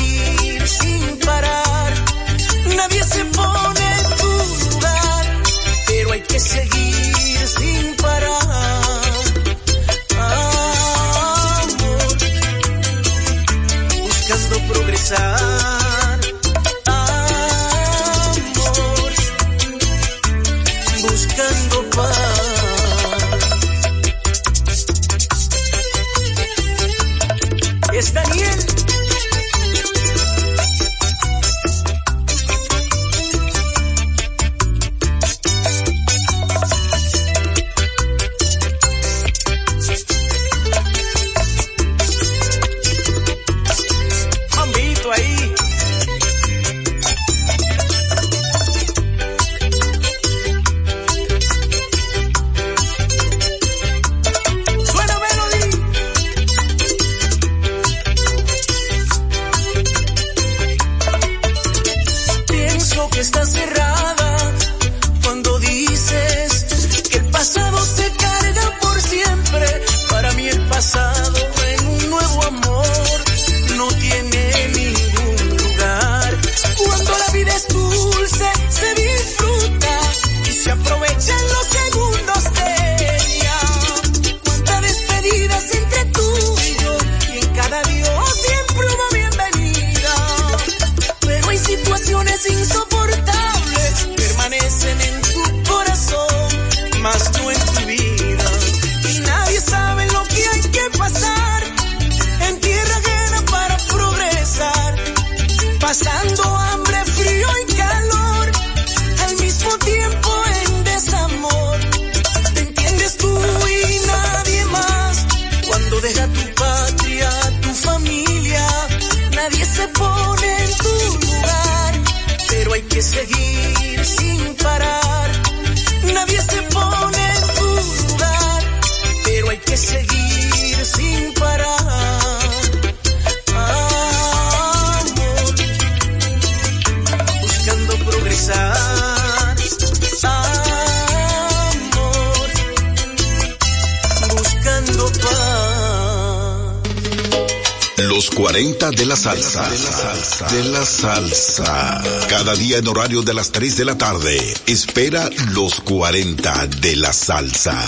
[151.04, 152.02] salsa.
[152.30, 154.38] Cada día en horario de las 3 de la tarde.
[154.66, 157.78] Espera los 40 de la salsa.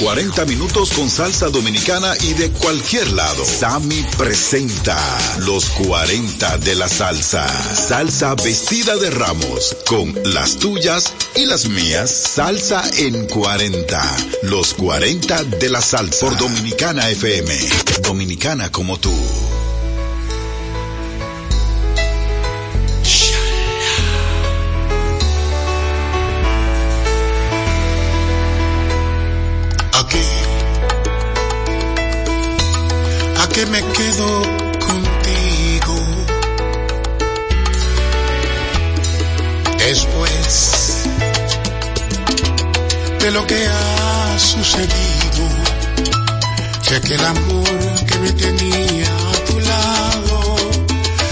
[0.00, 3.44] 40 minutos con salsa dominicana y de cualquier lado.
[3.44, 4.96] Sammy presenta
[5.40, 7.46] los 40 de la salsa.
[7.74, 12.10] Salsa vestida de ramos con las tuyas y las mías.
[12.10, 14.16] Salsa en 40.
[14.44, 17.54] Los 40 de la salsa por Dominicana FM.
[18.02, 19.12] Dominicana como tú.
[34.18, 35.94] Contigo.
[39.78, 41.04] Después
[43.20, 45.48] de lo que ha sucedido,
[46.82, 50.56] sé que el amor que me tenía a tu lado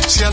[0.06, 0.32] se ha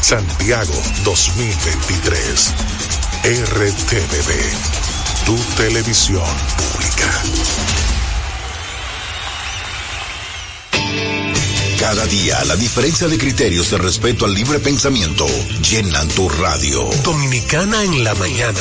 [0.00, 0.74] Santiago
[1.04, 2.54] 2023.
[3.22, 4.32] RTVD,
[5.26, 6.24] tu televisión
[6.56, 7.22] pública.
[11.78, 15.26] Cada día la diferencia de criterios de respeto al libre pensamiento
[15.68, 16.88] llenan tu radio.
[17.02, 18.60] Dominicana en la mañana.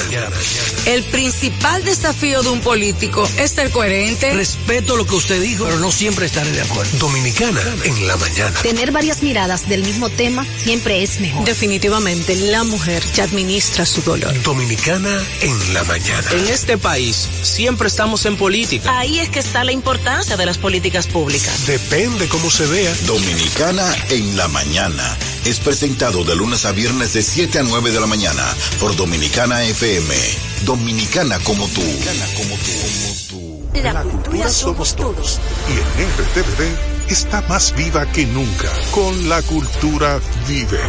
[0.89, 4.33] El principal desafío de un político es ser coherente.
[4.33, 6.97] Respeto lo que usted dijo, pero no siempre estaré de acuerdo.
[6.97, 8.59] Dominicana en la mañana.
[8.63, 11.45] Tener varias miradas del mismo tema siempre es mejor.
[11.45, 14.33] Definitivamente la mujer ya administra su dolor.
[14.41, 16.27] Dominicana en la mañana.
[16.31, 18.97] En este país siempre estamos en política.
[18.97, 21.67] Ahí es que está la importancia de las políticas públicas.
[21.67, 22.91] Depende cómo se vea.
[23.05, 25.19] Dominicana en la mañana.
[25.45, 28.43] Es presentado de lunes a viernes de 7 a 9 de la mañana
[28.79, 30.13] por Dominicana FM.
[30.65, 31.81] Dominicana como tú.
[32.35, 32.55] como
[33.29, 33.49] tú.
[33.81, 35.39] La, cultura, somos todos.
[35.69, 38.69] Y en RTVD está más viva que nunca.
[38.91, 40.79] Con la cultura vive.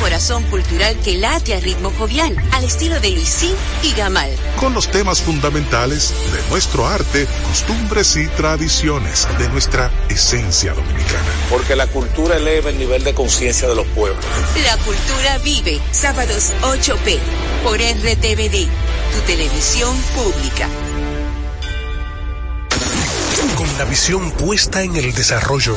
[0.00, 4.30] Corazón cultural que late a ritmo jovial, al estilo de Luisín y Gamal.
[4.58, 11.28] Con los temas fundamentales de nuestro arte, costumbres y tradiciones, de nuestra esencia dominicana.
[11.50, 14.24] Porque la cultura eleva el nivel de conciencia de los pueblos.
[14.64, 17.18] La cultura vive, sábados 8p,
[17.62, 18.66] por RTVD,
[19.12, 20.68] tu televisión pública
[23.60, 25.76] con la visión puesta en el desarrollo,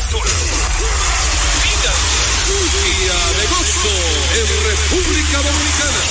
[0.00, 0.30] Captura.
[1.64, 1.92] Mira,
[2.84, 3.96] día de gozo
[4.38, 6.02] en República Dominicana.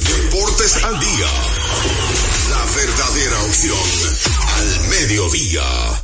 [0.00, 1.30] Deportes al día.
[2.50, 3.78] La verdadera opción
[4.56, 6.03] al mediodía.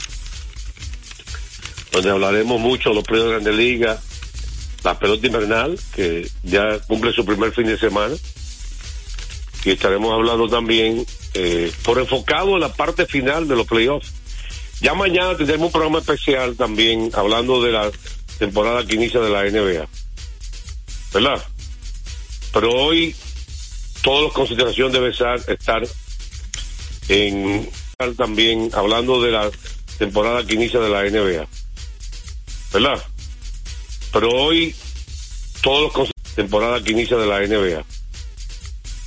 [1.93, 4.01] Donde hablaremos mucho de los premios de Grande Liga,
[4.83, 8.15] la pelota invernal, que ya cumple su primer fin de semana,
[9.65, 14.13] y estaremos hablando también eh, por enfocado en la parte final de los playoffs.
[14.81, 17.91] Ya mañana tendremos un programa especial también hablando de la
[18.39, 19.87] temporada que inicia de la NBA.
[21.13, 21.43] ¿Verdad?
[22.53, 23.15] Pero hoy
[24.03, 25.87] toda la consideración debe estar,
[27.09, 27.71] en
[28.17, 29.51] también hablando de la
[29.99, 31.47] temporada que inicia de la NBA.
[32.73, 33.03] ¿Verdad?
[34.13, 34.75] Pero hoy
[35.63, 37.85] todos los temporada que inicia de la NBA.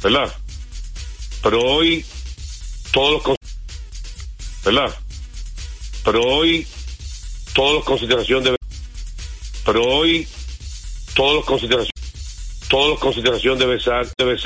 [0.01, 0.33] ¿Verdad?
[1.43, 2.05] Pero hoy
[2.91, 3.37] todos los
[4.63, 4.95] ¿verdad?
[6.07, 6.65] Pero hoy
[7.53, 8.55] todos los consideración debe
[9.65, 10.25] pero hoy
[11.13, 11.91] todos los consideración
[12.69, 14.45] todos los consideración debe ser debe ser